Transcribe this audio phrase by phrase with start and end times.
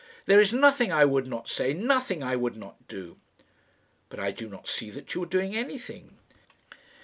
[0.25, 3.17] There is nothing I would not say nothing I would not do."
[4.09, 6.17] "But I do not see that you are doing anything."